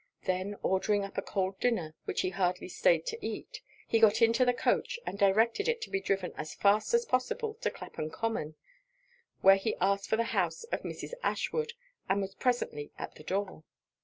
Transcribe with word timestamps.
Then 0.23 0.55
ordering 0.63 1.03
up 1.05 1.15
a 1.19 1.21
cold 1.21 1.59
dinner, 1.59 1.93
which 2.05 2.21
he 2.21 2.31
hardly 2.31 2.67
staid 2.67 3.05
to 3.05 3.23
eat, 3.23 3.61
he 3.87 3.99
got 3.99 4.19
into 4.19 4.43
the 4.43 4.51
coach, 4.51 4.97
and 5.05 5.15
directed 5.19 5.67
it 5.67 5.79
to 5.81 5.91
be 5.91 6.01
driven 6.01 6.33
as 6.35 6.55
fast 6.55 6.95
as 6.95 7.05
possible 7.05 7.53
to 7.61 7.69
Clapham 7.69 8.09
Common; 8.09 8.55
where 9.41 9.57
he 9.57 9.75
asked 9.79 10.09
for 10.09 10.17
the 10.17 10.23
house 10.33 10.63
of 10.71 10.81
Mrs. 10.81 11.13
Ashwood, 11.21 11.73
and 12.09 12.19
was 12.19 12.33
presently 12.33 12.91
at 12.97 13.13
the 13.13 13.23
door. 13.23 13.63